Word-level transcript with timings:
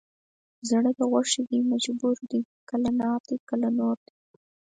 زړه 0.69 0.91
د 0.97 0.99
غوښې 1.11 1.41
دی 1.49 1.59
مجبور 1.71 2.17
دی 2.31 2.41
کله 2.69 2.89
نار 2.99 3.21
دی 3.29 3.37
کله 3.49 3.67
نور 3.77 3.97
دی 4.05 4.15